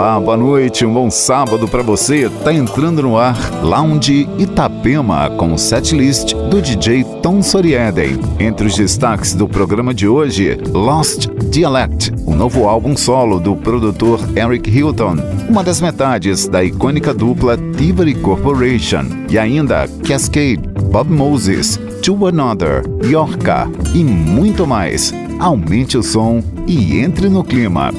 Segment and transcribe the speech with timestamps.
[0.00, 2.30] Olá, boa noite, um bom sábado para você.
[2.42, 8.18] Tá entrando no ar Lounge Itapema com o setlist do DJ Tom Sorieden.
[8.38, 14.18] Entre os destaques do programa de hoje, Lost Dialect, o novo álbum solo do produtor
[14.34, 15.16] Eric Hilton,
[15.46, 22.84] uma das metades da icônica dupla Tivoli Corporation, e ainda Cascade, Bob Moses, To Another,
[23.04, 25.12] Yorka e muito mais.
[25.38, 27.90] Aumente o som e entre no clima.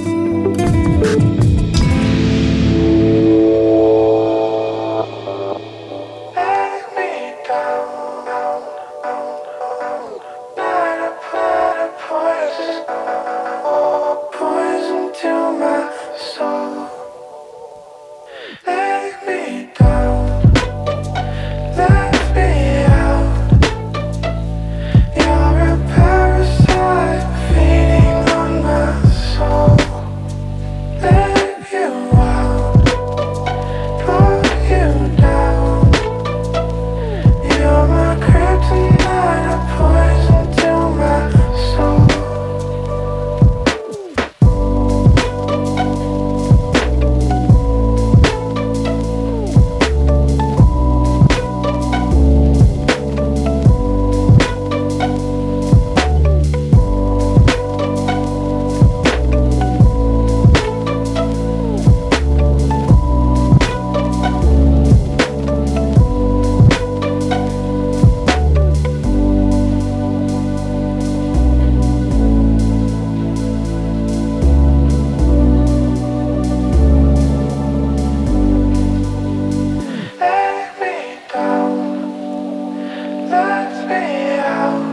[83.92, 84.84] me out.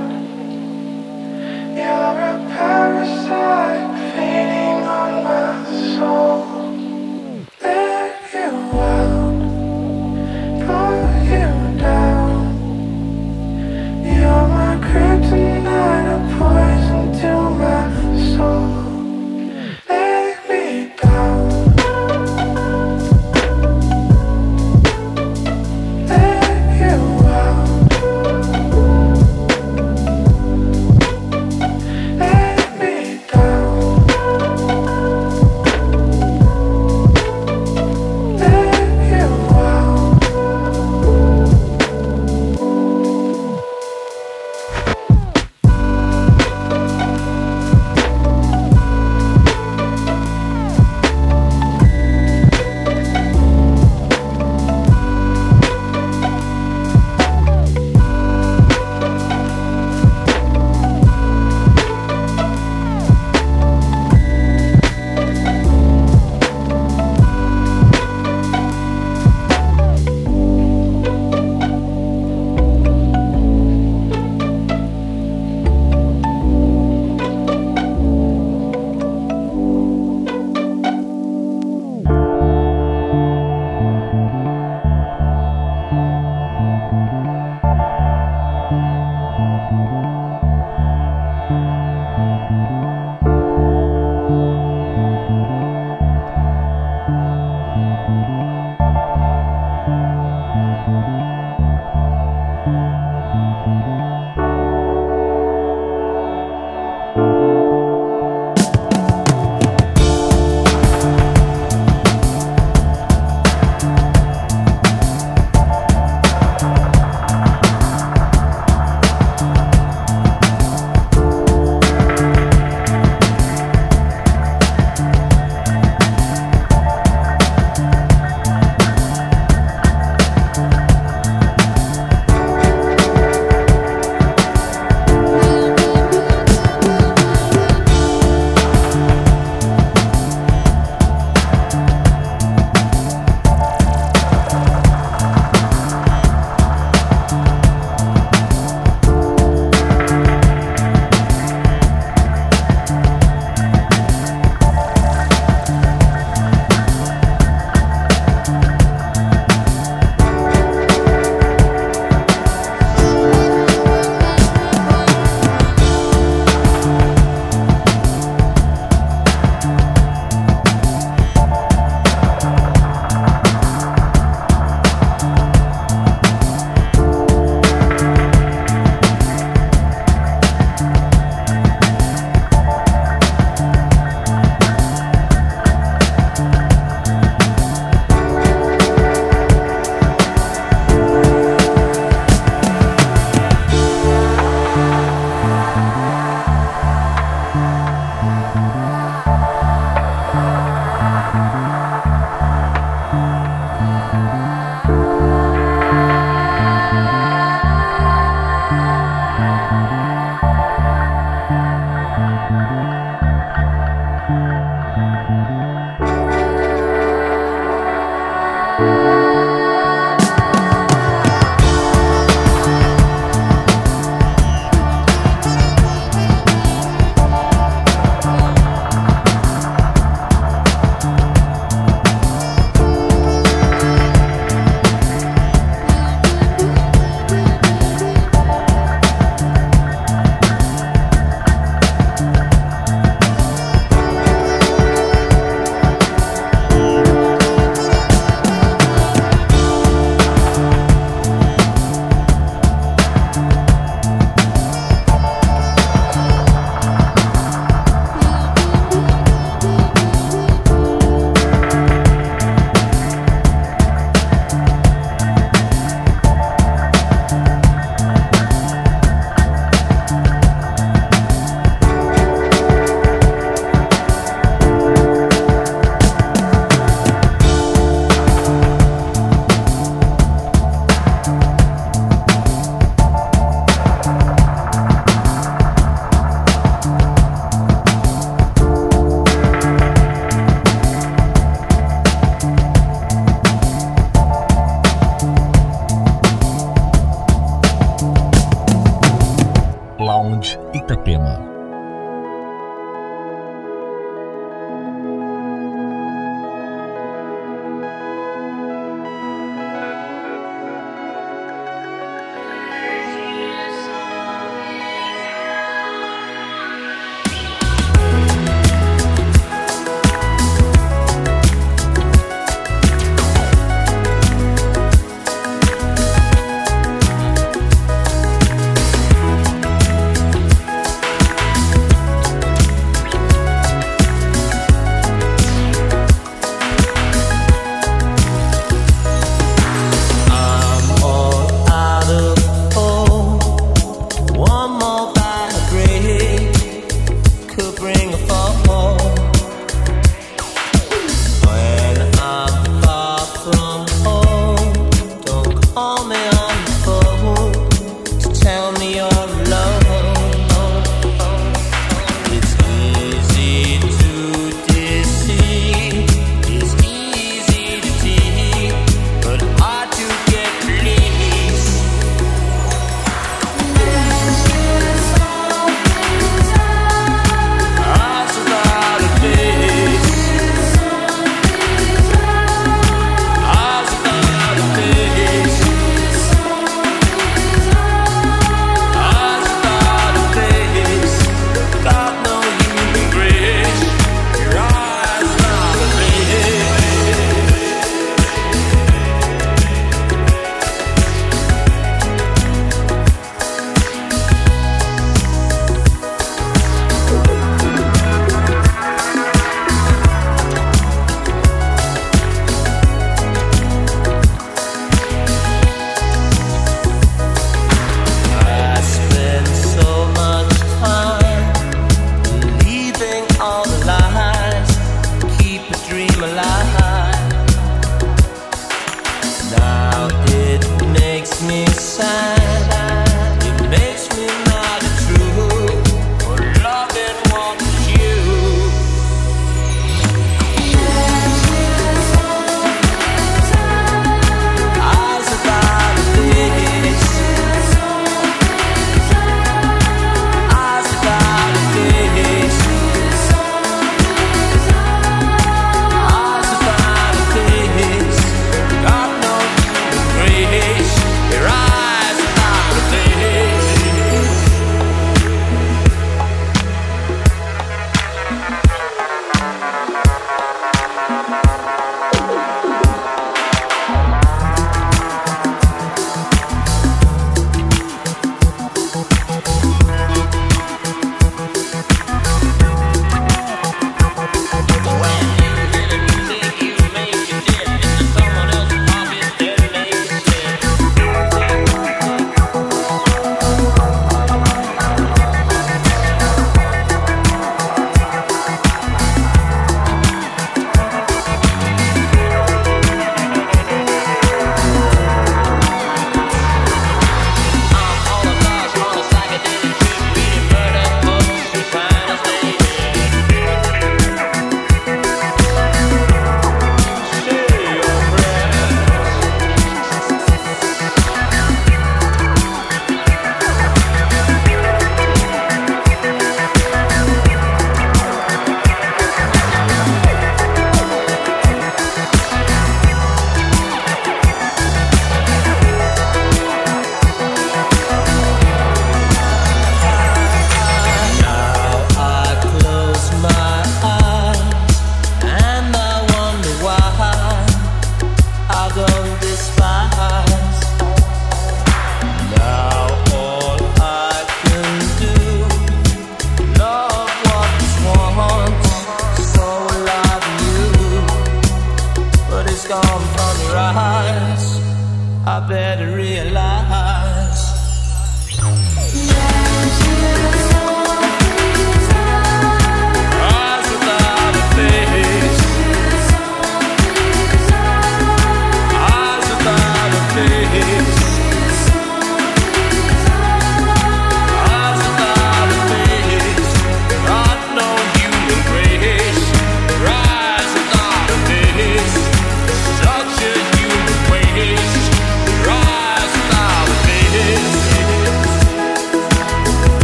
[1.79, 3.68] You're a parasite.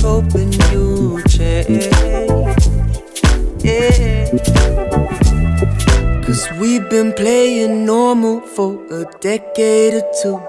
[0.00, 1.34] hoping you'd
[3.64, 4.30] yeah.
[6.24, 10.40] Cause we've been playing normal for a decade or two.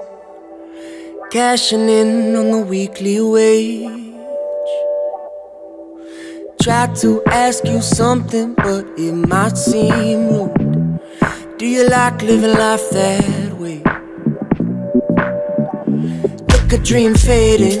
[1.30, 4.00] Cashing in on the weekly wage.
[6.62, 11.00] Try to ask you something, but it might seem rude.
[11.56, 13.82] Do you like living life that way?
[16.52, 17.80] Look a dream fading,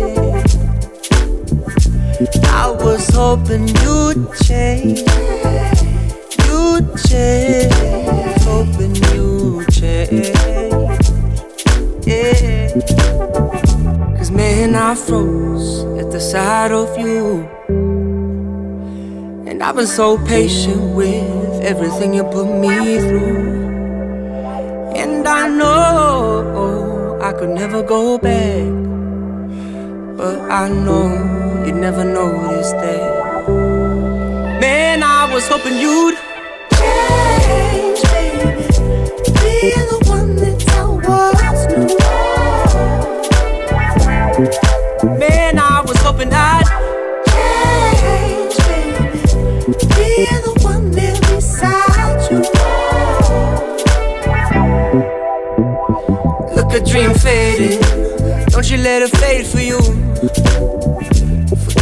[2.61, 4.99] I was hoping you'd change,
[6.45, 7.73] you'd change,
[8.43, 10.29] hoping you'd change.
[12.05, 12.69] Yeah.
[14.15, 17.49] Cause man, I froze at the sight of you.
[19.47, 23.71] And I've been so patient with everything you put me through.
[24.95, 28.69] And I know I could never go back.
[30.15, 33.47] But I know you'd never notice that.
[34.59, 36.15] Man, I was hoping you'd
[36.77, 38.65] change, baby.
[39.41, 41.87] Be the one that I was new.
[45.19, 46.65] Man, I was hoping I'd
[48.01, 49.11] change, baby.
[49.95, 50.09] Be
[50.45, 52.39] the one there beside you.
[56.55, 57.79] Look a dream fading,
[58.49, 59.79] don't you let it fade for you.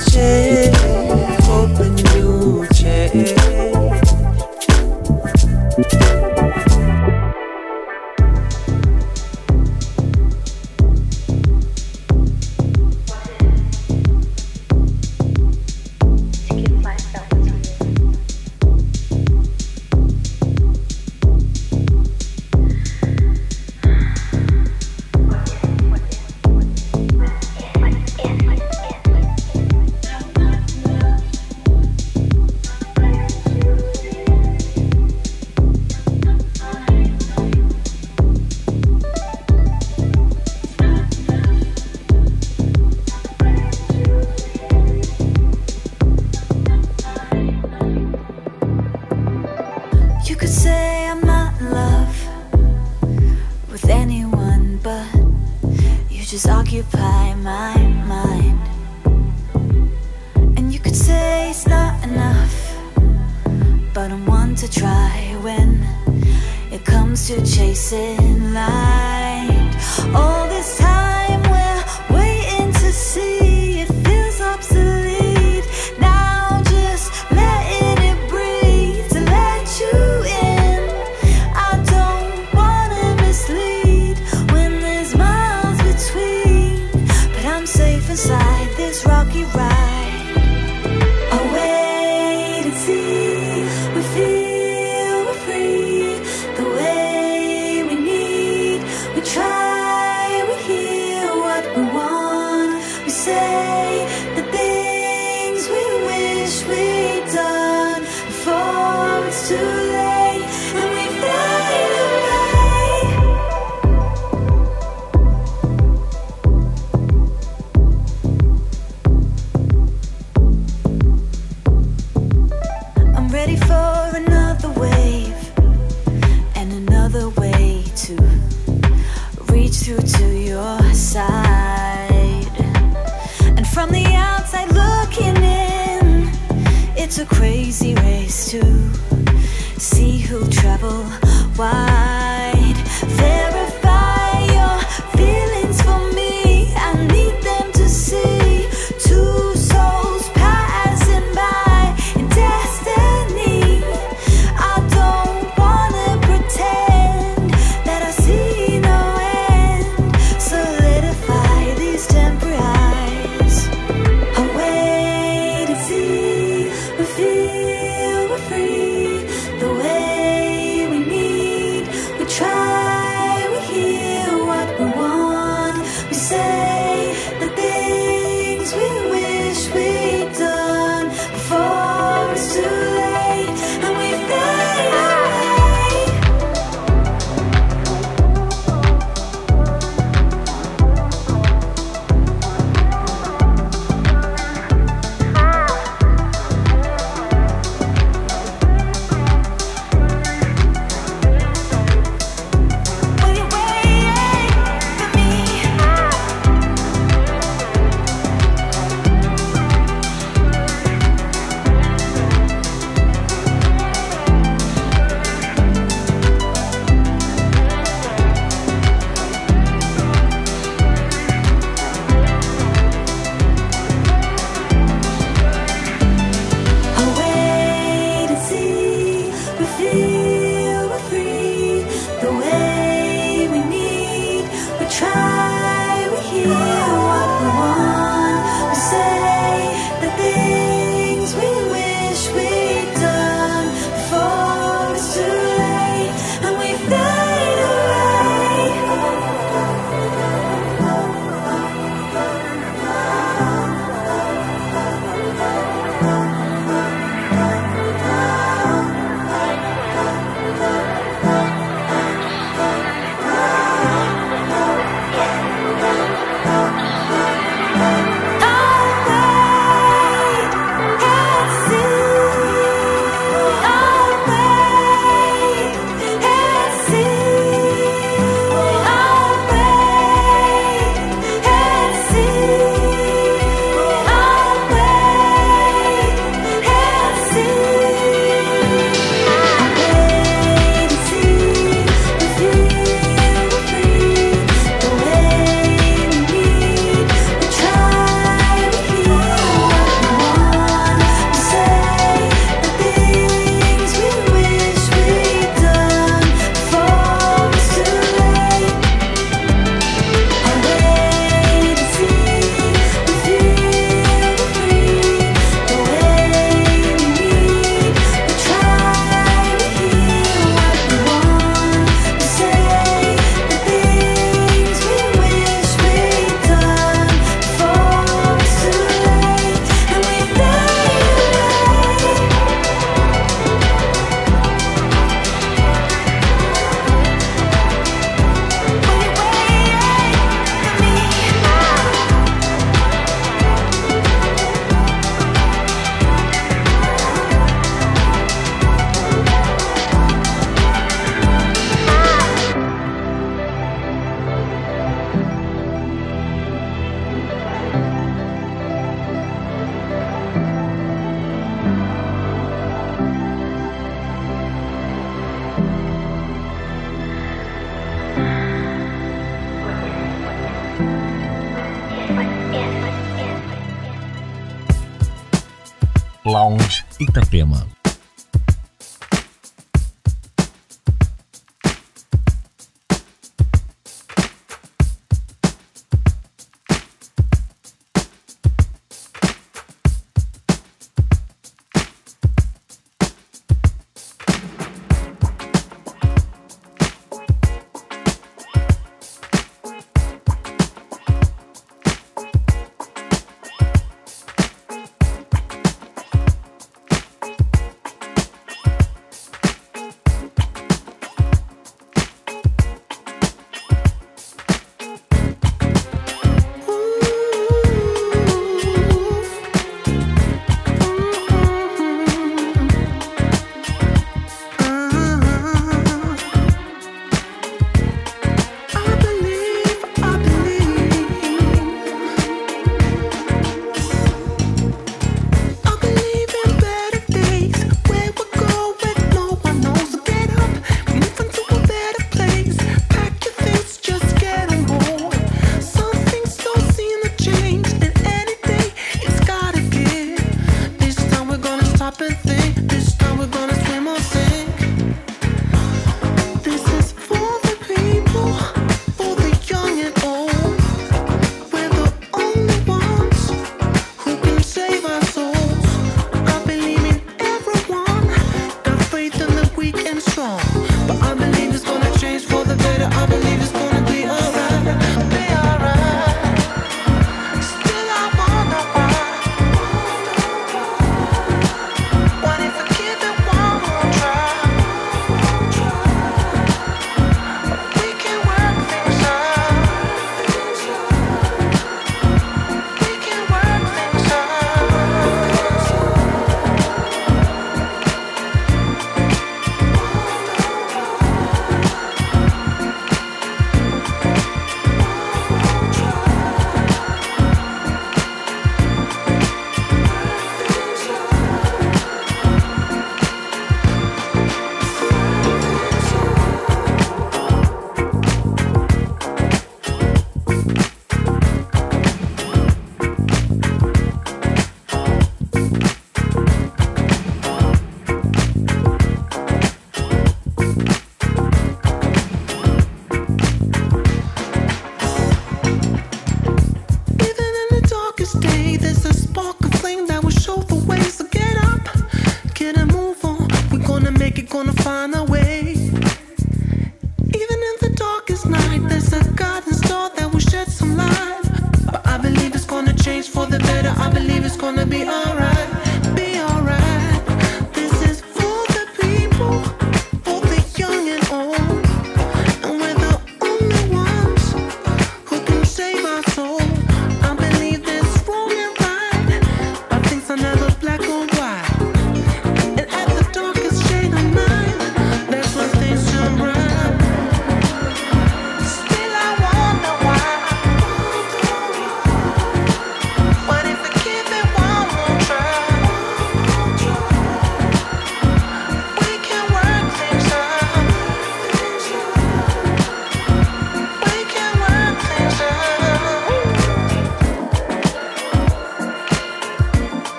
[0.00, 0.93] change,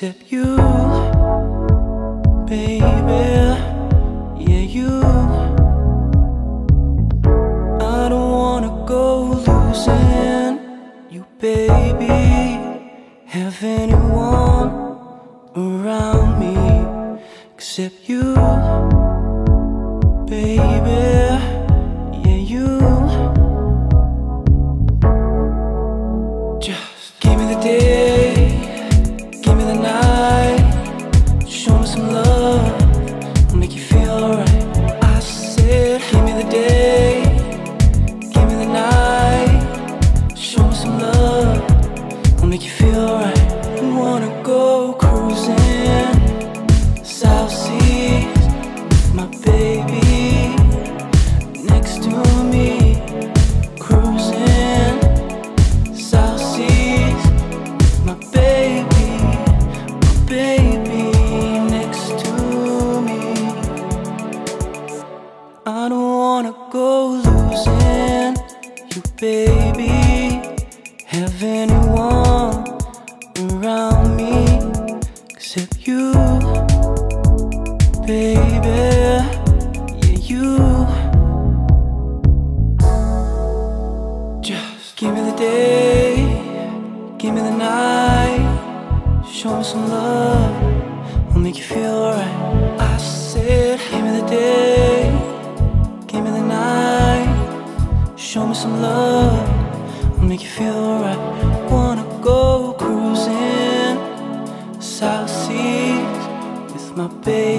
[0.00, 0.56] except you,
[2.46, 3.24] baby.
[4.46, 5.02] Yeah, you.
[7.80, 10.60] I don't wanna go losing
[11.10, 12.14] you, baby.
[13.26, 14.70] Have anyone
[15.56, 16.54] around me
[17.56, 18.97] except you.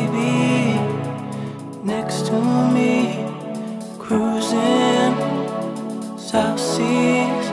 [0.08, 0.80] baby
[1.84, 2.34] next to
[2.74, 3.26] me,
[3.98, 5.16] cruising
[6.18, 7.46] South Seas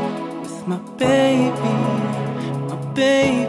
[0.42, 1.76] with my baby,
[2.68, 3.45] my baby.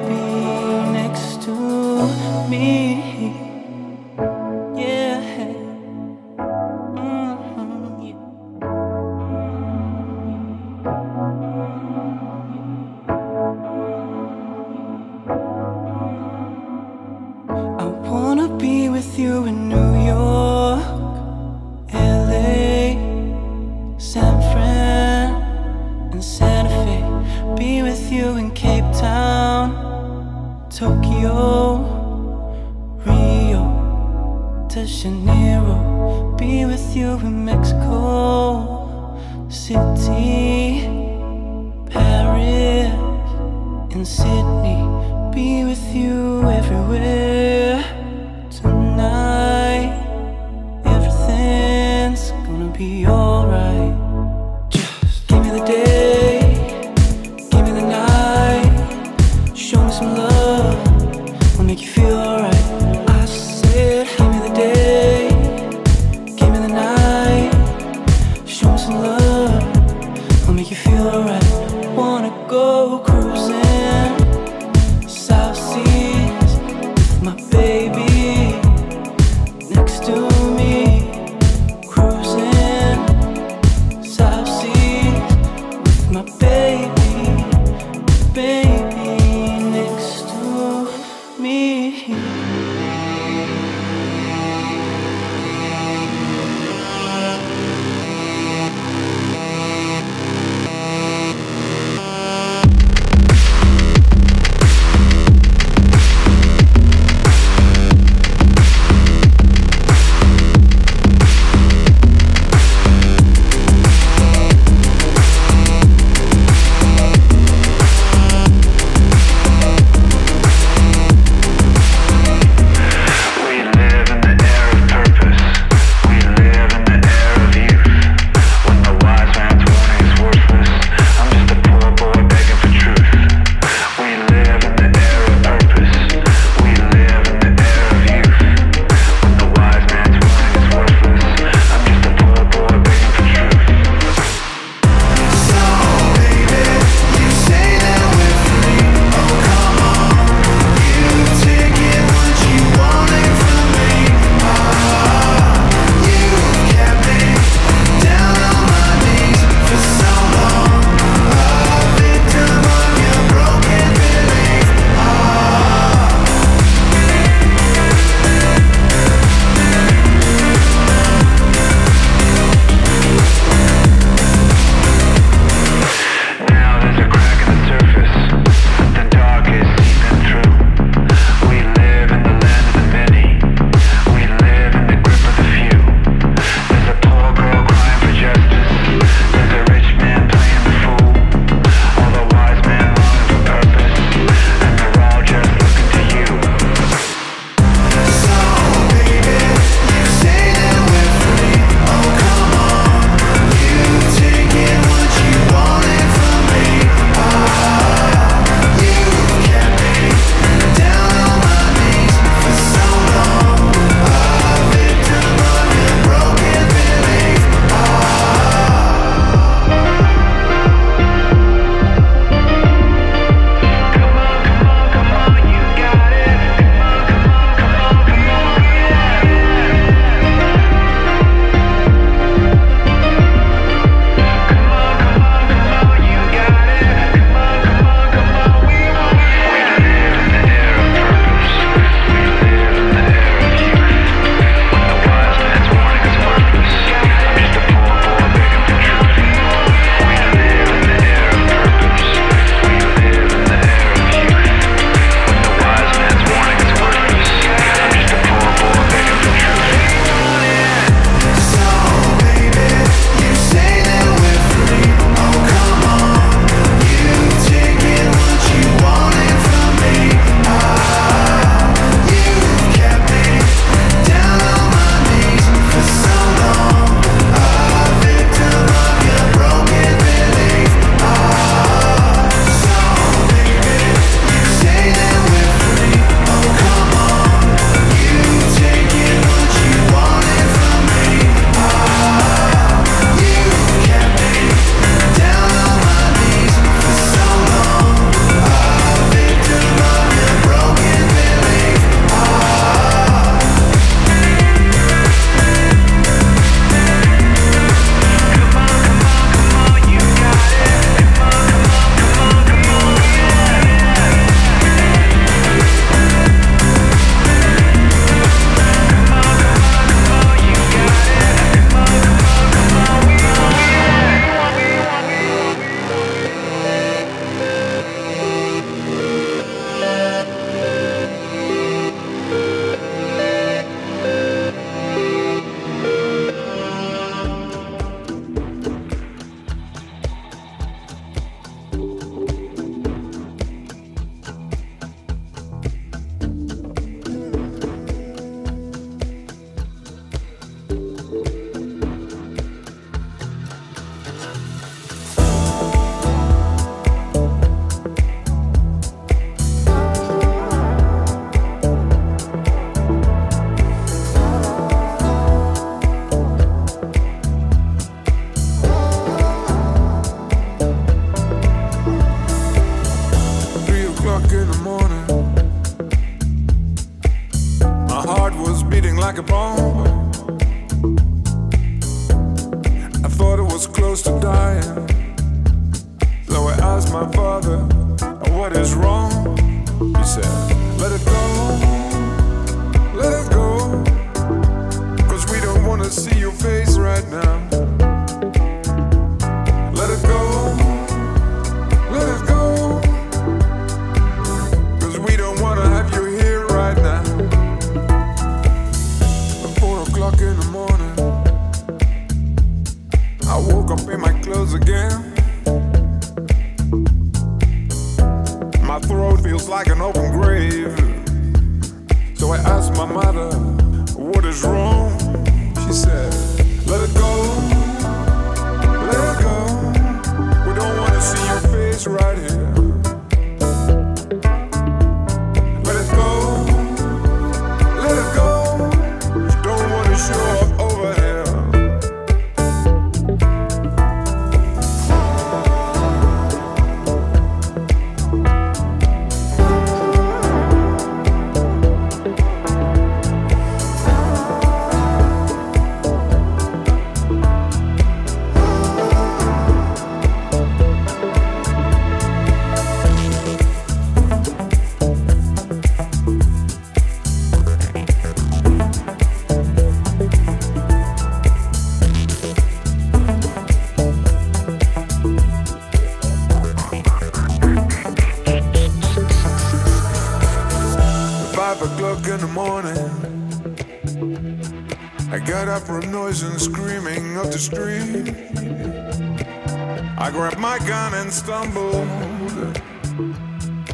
[491.08, 491.88] and stumbled.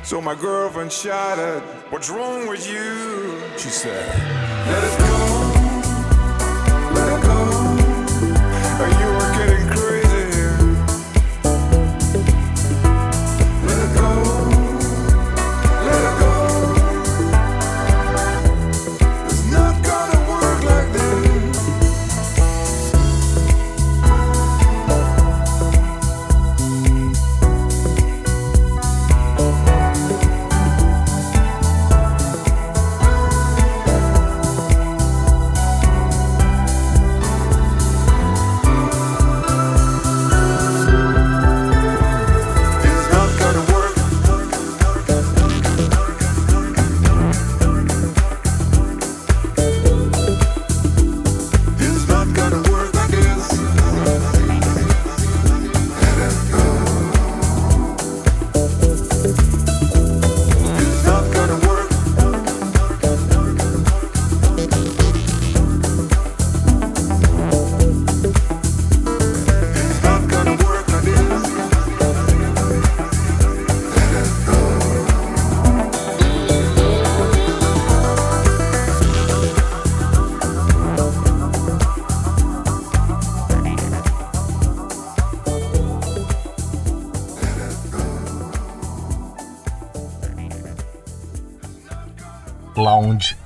[0.04, 3.42] So my girlfriend shouted, What's wrong with you?
[3.58, 4.08] She said,
[4.68, 5.43] Let us go.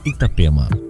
[0.08, 0.87] Itapema.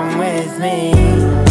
[0.00, 1.49] Come with me.